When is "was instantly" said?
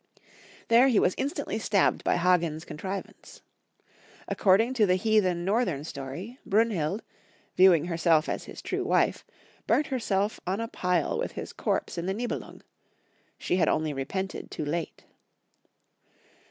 0.99-1.59